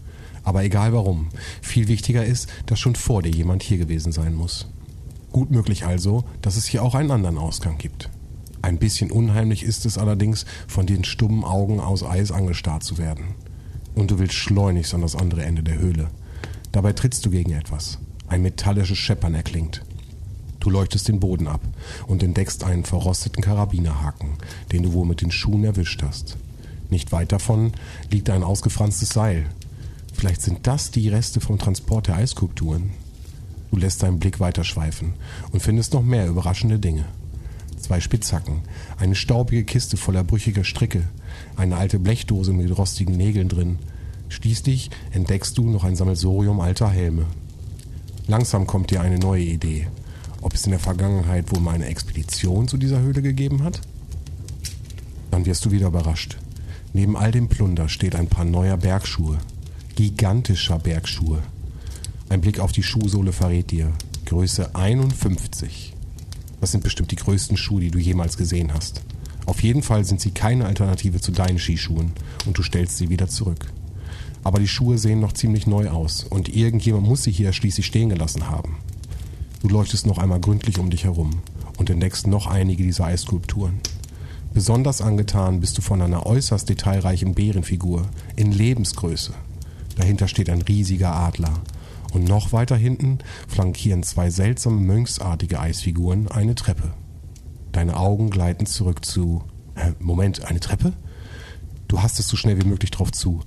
[0.50, 1.30] Aber egal warum,
[1.62, 4.66] viel wichtiger ist, dass schon vor dir jemand hier gewesen sein muss.
[5.32, 8.10] Gut möglich also, dass es hier auch einen anderen Ausgang gibt.
[8.64, 13.36] Ein bisschen unheimlich ist es allerdings, von den stummen Augen aus Eis angestarrt zu werden.
[13.94, 16.08] Und du willst schleunigst an das andere Ende der Höhle.
[16.72, 18.00] Dabei trittst du gegen etwas.
[18.28, 19.84] Ein metallisches Scheppern erklingt.
[20.60, 21.62] Du leuchtest den Boden ab
[22.08, 24.30] und entdeckst einen verrosteten Karabinerhaken,
[24.72, 26.38] den du wohl mit den Schuhen erwischt hast.
[26.90, 27.72] Nicht weit davon
[28.10, 29.46] liegt ein ausgefranstes Seil.
[30.20, 32.90] Vielleicht sind das die Reste vom Transport der Eiskulpturen.
[33.72, 35.14] Du lässt deinen Blick weiterschweifen
[35.54, 37.06] und findest noch mehr überraschende Dinge.
[37.80, 38.64] Zwei Spitzhacken,
[38.98, 41.04] eine staubige Kiste voller brüchiger Stricke,
[41.56, 43.80] eine alte Blechdose mit rostigen Nägeln drin.
[44.28, 47.26] Schließlich entdeckst du noch ein Sammelsorium alter Helme.
[48.28, 49.88] Langsam kommt dir eine neue Idee.
[50.42, 53.80] Ob es in der Vergangenheit wohl mal eine Expedition zu dieser Höhle gegeben hat?
[55.32, 56.38] Dann wirst du wieder überrascht.
[56.92, 59.38] Neben all dem Plunder steht ein paar neuer Bergschuhe.
[59.96, 61.42] Gigantischer Bergschuhe.
[62.30, 63.92] Ein Blick auf die Schuhsohle verrät dir.
[64.26, 65.94] Größe 51.
[66.62, 69.02] Das sind bestimmt die größten Schuhe, die du jemals gesehen hast.
[69.46, 72.12] Auf jeden Fall sind sie keine Alternative zu deinen Skischuhen
[72.46, 73.72] und du stellst sie wieder zurück.
[74.44, 78.10] Aber die Schuhe sehen noch ziemlich neu aus und irgendjemand muss sie hier schließlich stehen
[78.10, 78.78] gelassen haben.
[79.62, 81.42] Du leuchtest noch einmal gründlich um dich herum
[81.78, 83.80] und entdeckst noch einige dieser Eisskulpturen.
[84.54, 89.34] Besonders angetan bist du von einer äußerst detailreichen Bärenfigur in Lebensgröße.
[90.00, 91.62] Dahinter steht ein riesiger Adler.
[92.14, 96.94] Und noch weiter hinten flankieren zwei seltsame mönchsartige Eisfiguren eine Treppe.
[97.74, 99.44] Deine Augen gleiten zurück zu.
[99.76, 100.94] Äh, Moment, eine Treppe?
[101.90, 103.42] Du hast es so schnell wie möglich drauf zu.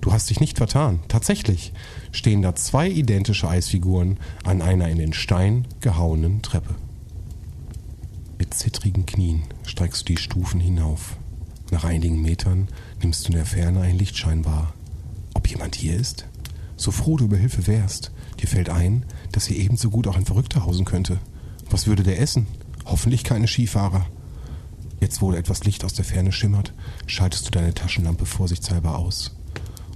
[0.00, 1.00] Du hast dich nicht vertan.
[1.08, 1.74] Tatsächlich
[2.10, 6.74] stehen da zwei identische Eisfiguren an einer in den Stein gehauenen Treppe.
[8.38, 11.18] Mit zittrigen Knien steigst du die Stufen hinauf.
[11.70, 12.68] Nach einigen Metern
[13.02, 14.72] nimmst du in der Ferne ein Lichtschein wahr.
[15.48, 16.26] Jemand hier ist?
[16.76, 20.26] So froh du über Hilfe wärst, dir fällt ein, dass hier ebenso gut auch ein
[20.26, 21.18] Verrückter hausen könnte.
[21.70, 22.46] Was würde der essen?
[22.84, 24.06] Hoffentlich keine Skifahrer.
[25.00, 26.74] Jetzt, wo etwas Licht aus der Ferne schimmert,
[27.06, 29.36] schaltest du deine Taschenlampe vorsichtshalber aus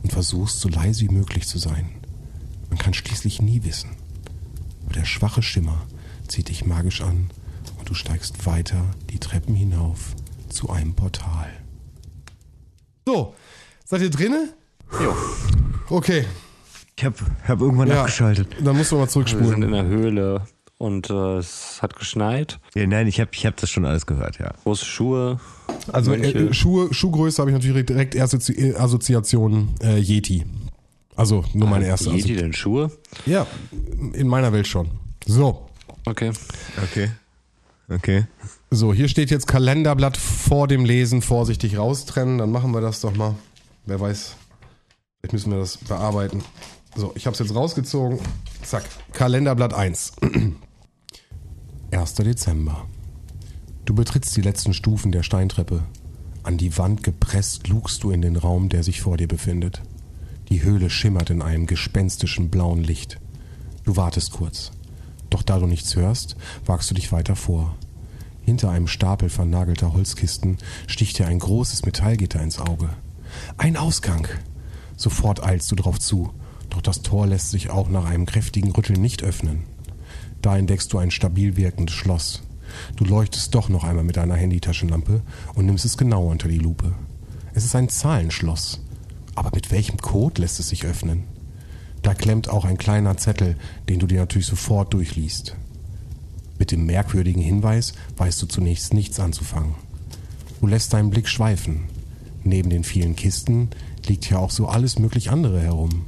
[0.02, 1.90] und versuchst so leise wie möglich zu sein.
[2.70, 3.90] Man kann schließlich nie wissen.
[4.84, 5.86] Aber der schwache Schimmer
[6.28, 7.30] zieht dich magisch an
[7.78, 10.16] und du steigst weiter die Treppen hinauf
[10.48, 11.50] zu einem Portal.
[13.04, 13.34] So,
[13.84, 14.54] seid ihr drinne?
[15.00, 15.14] Jo.
[15.88, 16.24] Okay.
[16.96, 18.48] Ich habe hab irgendwann ja, abgeschaltet.
[18.62, 19.46] Dann musst du mal zurückspulen.
[19.46, 20.42] Wir sind in der Höhle
[20.78, 22.59] und äh, es hat geschneit.
[22.74, 24.52] Ja, nein, ich habe ich hab das schon alles gehört, ja.
[24.64, 25.40] Große Schuhe.
[25.92, 28.38] Also äh, Schuhe, Schuhgröße habe ich natürlich direkt erste
[28.76, 30.44] Assoziation äh, Yeti.
[31.16, 32.11] Also nur meine ah, erste.
[32.11, 32.90] Yeti Assozi denn Schuhe?
[33.26, 33.46] Ja,
[34.12, 34.90] in meiner Welt schon.
[35.26, 35.68] So.
[36.05, 36.33] Okay.
[36.83, 37.11] Okay.
[37.88, 38.24] Okay.
[38.70, 42.38] So, hier steht jetzt Kalenderblatt vor dem Lesen vorsichtig raustrennen.
[42.38, 43.35] Dann machen wir das doch mal.
[43.85, 44.37] Wer weiß,
[45.22, 46.42] vielleicht müssen wir das bearbeiten.
[46.96, 48.18] So, ich habe es jetzt rausgezogen.
[48.64, 48.85] Zack.
[49.12, 50.14] Kalenderblatt 1.
[51.92, 52.14] 1.
[52.18, 52.88] Dezember.
[53.85, 55.85] Du betrittst die letzten Stufen der Steintreppe.
[56.42, 59.82] An die Wand gepresst lugst du in den Raum, der sich vor dir befindet.
[60.48, 63.20] Die Höhle schimmert in einem gespenstischen blauen Licht.
[63.85, 64.72] Du wartest kurz.
[65.30, 67.76] Doch da du nichts hörst, wagst du dich weiter vor.
[68.40, 70.58] Hinter einem Stapel vernagelter Holzkisten
[70.88, 72.88] sticht dir ein großes Metallgitter ins Auge.
[73.56, 74.26] Ein Ausgang!
[74.96, 76.31] Sofort eilst du drauf zu,
[76.70, 79.64] doch das Tor lässt sich auch nach einem kräftigen Rütteln nicht öffnen.
[80.40, 82.42] Da entdeckst du ein stabil wirkendes Schloss.
[82.96, 85.22] Du leuchtest doch noch einmal mit deiner Handytaschenlampe
[85.55, 86.94] und nimmst es genau unter die Lupe.
[87.55, 88.81] Es ist ein Zahlenschloss.
[89.35, 91.24] Aber mit welchem Code lässt es sich öffnen?
[92.02, 93.57] Da klemmt auch ein kleiner Zettel,
[93.88, 95.57] den du dir natürlich sofort durchliest.
[96.59, 99.74] Mit dem merkwürdigen Hinweis weißt du zunächst nichts anzufangen.
[100.61, 101.85] Du lässt deinen Blick schweifen.
[102.44, 103.70] Neben den vielen Kisten
[104.07, 106.07] liegt hier auch so alles möglich andere herum.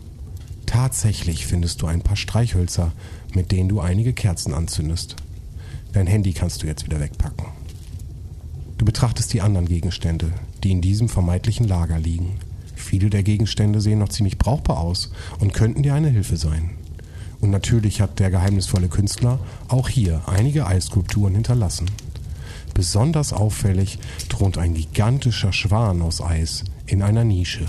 [0.67, 2.93] Tatsächlich findest du ein paar Streichhölzer,
[3.35, 5.17] mit denen du einige Kerzen anzündest.
[5.93, 7.47] Dein Handy kannst du jetzt wieder wegpacken.
[8.79, 10.33] Du betrachtest die anderen Gegenstände,
[10.65, 12.39] die in diesem vermeintlichen Lager liegen.
[12.75, 16.71] Viele der Gegenstände sehen noch ziemlich brauchbar aus und könnten dir eine Hilfe sein.
[17.41, 21.91] Und natürlich hat der geheimnisvolle Künstler auch hier einige Eisskulpturen hinterlassen.
[22.75, 27.67] Besonders auffällig thront ein gigantischer Schwan aus Eis in einer Nische.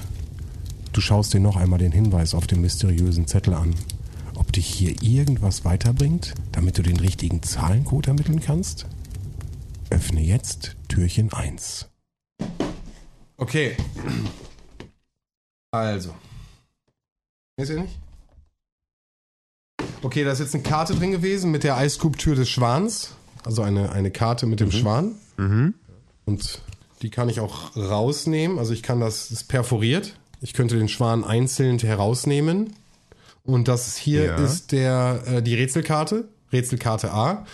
[0.91, 3.75] Du schaust dir noch einmal den Hinweis auf dem mysteriösen Zettel an.
[4.35, 8.85] ob dich hier irgendwas weiterbringt, damit du den richtigen Zahlencode ermitteln kannst?
[9.89, 11.87] Öffne jetzt Türchen 1.
[13.37, 13.75] Okay.
[15.71, 16.13] Also.
[17.57, 17.97] Ist ja nicht?
[20.01, 23.11] Okay, da ist jetzt eine Karte drin gewesen mit der Eiskulptur des Schwans.
[23.45, 24.71] Also eine, eine Karte mit dem mhm.
[24.71, 25.12] Schwan.
[25.38, 25.73] Mhm.
[26.25, 26.62] Und
[27.01, 28.58] die kann ich auch rausnehmen.
[28.60, 30.17] Also ich kann das, das perforiert.
[30.41, 32.73] Ich könnte den Schwan einzeln herausnehmen.
[33.43, 34.36] Und das hier ja.
[34.38, 37.45] ist der, äh, die Rätselkarte, Rätselkarte A.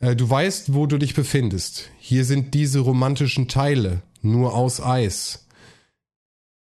[0.00, 1.90] Äh, du weißt, wo du dich befindest.
[1.98, 5.46] Hier sind diese romantischen Teile, nur aus Eis.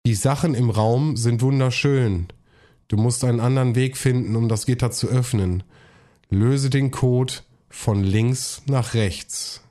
[0.06, 2.28] Die Sachen im Raum sind wunderschön.
[2.88, 5.64] Du musst einen anderen Weg finden, um das Gitter zu öffnen.
[6.30, 7.34] Löse den Code
[7.74, 9.62] von links nach rechts.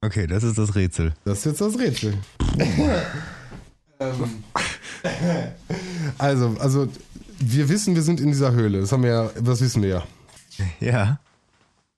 [0.00, 1.14] Okay, das ist das Rätsel.
[1.24, 2.14] Das ist jetzt das Rätsel.
[3.98, 4.44] ähm,
[6.18, 6.88] also, also,
[7.40, 8.80] wir wissen, wir sind in dieser Höhle.
[8.80, 10.06] Das haben wir ja, das wissen wir ja.
[10.78, 11.20] Ja.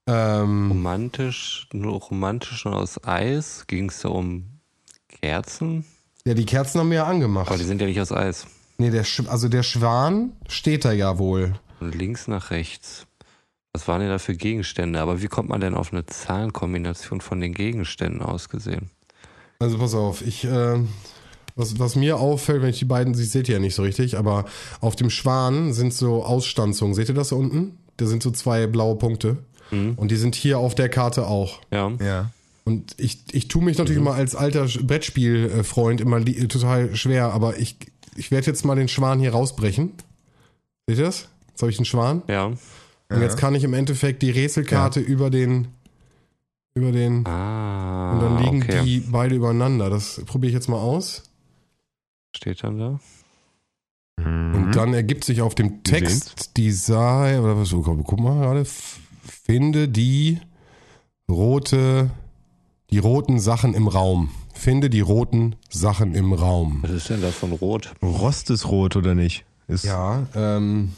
[0.06, 3.66] Ähm, romantisch, nur romantisch und aus Eis.
[3.66, 4.46] Ging es da um
[5.08, 5.84] Kerzen?
[6.24, 7.48] Ja, die Kerzen haben wir ja angemacht.
[7.48, 8.46] Aber die sind ja nicht aus Eis.
[8.78, 11.54] Nee, der, also der Schwan steht da ja wohl.
[11.80, 13.06] Und links nach rechts.
[13.72, 15.00] Was waren denn da für Gegenstände?
[15.00, 18.90] Aber wie kommt man denn auf eine Zahlenkombination von den Gegenständen ausgesehen?
[19.60, 20.80] Also pass auf, ich, äh,
[21.54, 24.16] was, was mir auffällt, wenn ich die beiden, sie seht ihr ja nicht so richtig,
[24.16, 24.46] aber
[24.80, 26.94] auf dem Schwan sind so Ausstanzungen.
[26.94, 27.78] Seht ihr das da unten?
[27.96, 29.38] Da sind so zwei blaue Punkte.
[29.70, 29.94] Mhm.
[29.96, 31.60] Und die sind hier auf der Karte auch.
[31.70, 31.92] Ja.
[32.00, 32.30] Ja.
[32.64, 34.08] Und ich, ich tue mich natürlich mhm.
[34.08, 37.76] immer als alter Brettspielfreund immer total schwer, aber ich,
[38.16, 39.92] ich werde jetzt mal den Schwan hier rausbrechen.
[40.88, 41.28] Seht ihr das?
[41.48, 42.22] Jetzt habe ich einen Schwan.
[42.28, 42.52] Ja.
[43.10, 45.06] Und jetzt kann ich im Endeffekt die Rätselkarte ja.
[45.06, 45.68] über den
[46.74, 48.82] über den ah, und dann liegen okay.
[48.84, 49.90] die beide übereinander.
[49.90, 51.24] Das probiere ich jetzt mal aus.
[52.34, 53.00] Steht dann da.
[54.24, 54.72] Und mhm.
[54.72, 57.70] dann ergibt sich auf dem Text Design oder was?
[57.70, 58.64] Guck mal gerade.
[58.64, 60.38] Finde die
[61.28, 62.10] rote,
[62.90, 64.30] die roten Sachen im Raum.
[64.52, 66.80] Finde die roten Sachen im Raum.
[66.82, 67.92] Was ist denn das von Rot?
[68.02, 69.44] Rost ist rot oder nicht?
[69.68, 70.92] Ist ja, ähm,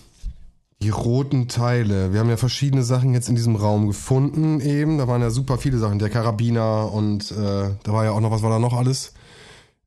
[0.82, 2.12] die roten Teile.
[2.12, 4.98] Wir haben ja verschiedene Sachen jetzt in diesem Raum gefunden eben.
[4.98, 5.98] Da waren ja super viele Sachen.
[5.98, 9.14] Der Karabiner und äh, da war ja auch noch, was war da noch alles?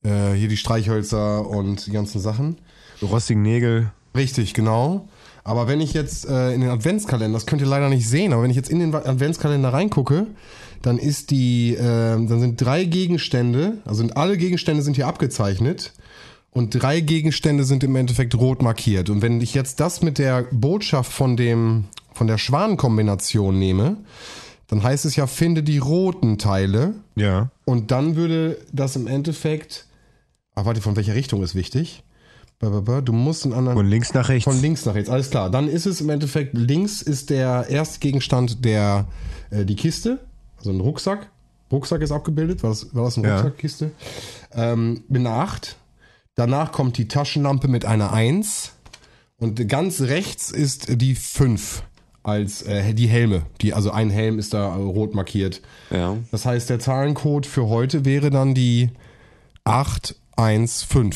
[0.04, 2.58] Äh, hier die Streichhölzer und die ganzen Sachen.
[3.02, 3.92] rostigen Nägel.
[4.16, 5.10] Richtig, genau.
[5.44, 8.44] Aber wenn ich jetzt äh, in den Adventskalender, das könnt ihr leider nicht sehen, aber
[8.44, 10.28] wenn ich jetzt in den Adventskalender reingucke,
[10.82, 15.94] dann ist die, äh, dann sind drei Gegenstände, also sind alle Gegenstände sind hier abgezeichnet
[16.56, 19.10] und drei Gegenstände sind im Endeffekt rot markiert.
[19.10, 23.98] Und wenn ich jetzt das mit der Botschaft von dem, von der Schwanenkombination nehme,
[24.68, 26.94] dann heißt es ja, finde die roten Teile.
[27.16, 27.50] Ja.
[27.66, 29.86] Und dann würde das im Endeffekt,
[30.56, 32.04] ach warte, von welcher Richtung ist wichtig?
[32.60, 33.78] Du musst einen anderen.
[33.78, 34.46] Von links nach rechts.
[34.46, 35.50] Von links nach rechts, alles klar.
[35.50, 39.10] Dann ist es im Endeffekt, links ist der erste Gegenstand der,
[39.50, 40.20] äh, die Kiste,
[40.58, 41.30] also ein Rucksack.
[41.70, 43.92] Rucksack ist abgebildet, war das, war das eine Rucksackkiste?
[44.56, 44.72] Ja.
[44.72, 45.76] Ähm, mit einer 8.
[46.36, 48.74] Danach kommt die Taschenlampe mit einer 1.
[49.38, 51.84] Und ganz rechts ist die 5
[52.24, 53.44] als äh, die Helme.
[53.62, 55.62] Die, also ein Helm ist da rot markiert.
[55.92, 56.18] Ja.
[56.32, 58.90] Das heißt, der Zahlencode für heute wäre dann die
[59.64, 61.12] 815.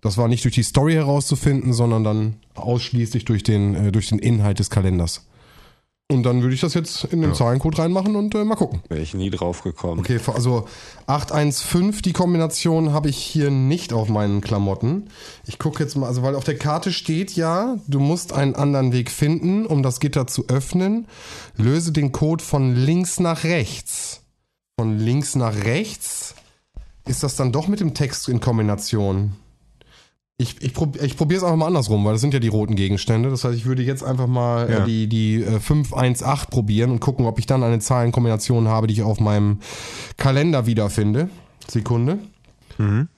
[0.00, 4.18] Das war nicht durch die Story herauszufinden, sondern dann ausschließlich durch den, äh, durch den
[4.18, 5.26] Inhalt des Kalenders.
[6.12, 7.36] Und dann würde ich das jetzt in den ja.
[7.36, 8.82] Zahlencode reinmachen und äh, mal gucken.
[8.88, 10.00] Wäre ich nie drauf gekommen.
[10.00, 10.66] Okay, also
[11.06, 15.08] 815, die Kombination habe ich hier nicht auf meinen Klamotten.
[15.46, 18.92] Ich gucke jetzt mal, also weil auf der Karte steht ja, du musst einen anderen
[18.92, 21.06] Weg finden, um das Gitter zu öffnen.
[21.56, 24.20] Löse den Code von links nach rechts.
[24.78, 26.34] Von links nach rechts
[27.06, 29.32] ist das dann doch mit dem Text in Kombination.
[30.42, 32.74] Ich, ich, prob, ich probiere es einfach mal andersrum, weil das sind ja die roten
[32.74, 33.30] Gegenstände.
[33.30, 34.78] Das heißt, ich würde jetzt einfach mal äh, ja.
[34.82, 38.94] äh, die, die äh, 518 probieren und gucken, ob ich dann eine Zahlenkombination habe, die
[38.94, 39.60] ich auf meinem
[40.16, 41.30] Kalender wiederfinde.
[41.68, 42.18] Sekunde.
[42.78, 43.08] Mhm.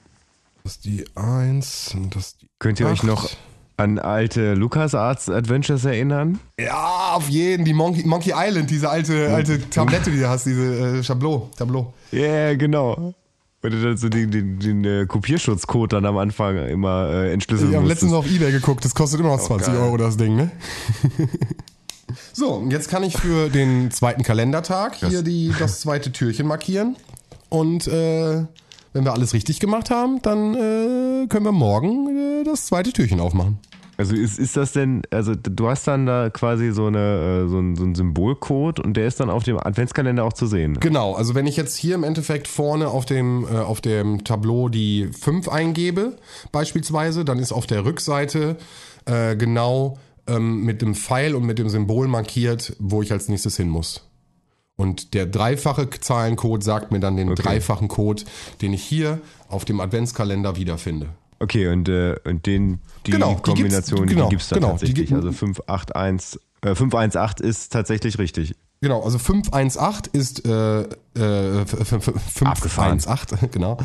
[0.62, 2.92] Das ist die 1 und das die Könnt ihr 8.
[2.92, 3.30] euch noch
[3.76, 6.38] an alte LucasArts Adventures erinnern?
[6.58, 7.64] Ja, auf jeden.
[7.64, 11.50] Die Monkey, Monkey Island, diese alte, alte Tablette, die du hast, diese äh, Tableau.
[11.56, 11.92] Tableau.
[12.12, 13.14] Ja, yeah, genau.
[13.64, 17.70] Wenn du dann so den, den, den, äh, Kopierschutzcode dann am Anfang immer äh, entschlüsseln
[17.70, 19.82] Ich habe letztens auf Ebay geguckt, das kostet immer noch 20 geil.
[19.82, 20.50] Euro das Ding, ne?
[22.34, 26.96] so, jetzt kann ich für den zweiten Kalendertag hier die, das zweite Türchen markieren.
[27.48, 28.44] Und äh,
[28.92, 33.18] wenn wir alles richtig gemacht haben, dann äh, können wir morgen äh, das zweite Türchen
[33.18, 33.60] aufmachen.
[33.96, 37.58] Also ist, ist das denn, also du hast dann da quasi so, eine, äh, so,
[37.58, 40.78] ein, so einen Symbolcode und der ist dann auf dem Adventskalender auch zu sehen.
[40.80, 44.68] Genau, also wenn ich jetzt hier im Endeffekt vorne auf dem, äh, auf dem Tableau
[44.68, 46.16] die 5 eingebe,
[46.50, 48.56] beispielsweise, dann ist auf der Rückseite
[49.06, 53.56] äh, genau ähm, mit dem Pfeil und mit dem Symbol markiert, wo ich als nächstes
[53.56, 54.08] hin muss.
[54.76, 57.42] Und der dreifache Zahlencode sagt mir dann den okay.
[57.42, 58.24] dreifachen Code,
[58.60, 61.10] den ich hier auf dem Adventskalender wiederfinde.
[61.44, 65.12] Okay, und, äh, und den, die genau, Kombination, die gibt es genau, da genau, tatsächlich.
[65.12, 68.54] also 581, äh, 518 ist tatsächlich richtig.
[68.80, 73.76] Genau, also 518 ist äh, äh, 518, genau.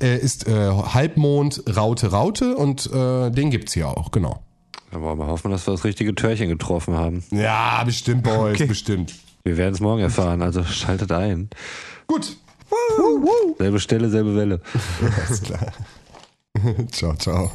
[0.00, 4.44] Äh, ist äh, Halbmond Raute Raute und äh, den gibt's hier auch, genau.
[4.92, 7.24] Da wollen wir hoffen, dass wir das richtige Türchen getroffen haben.
[7.32, 8.66] Ja, bestimmt, Boys, okay.
[8.66, 9.12] bestimmt.
[9.42, 11.50] Wir werden es morgen erfahren, also schaltet ein.
[12.06, 12.36] Gut.
[13.58, 14.60] Selbe Stelle, selbe Welle.
[15.26, 15.72] Alles klar.
[16.92, 17.50] ciao, ciao.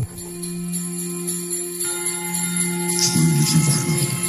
[3.13, 4.22] Fröhliche Weihnachten.